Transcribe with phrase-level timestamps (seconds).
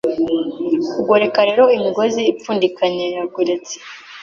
[0.95, 3.73] Kugoreka rero imigozi ipfundikanya yagoretse